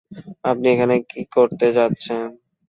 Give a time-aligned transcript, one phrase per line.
[0.43, 2.25] আপনি এখানে কি করতে যাচ্ছেন?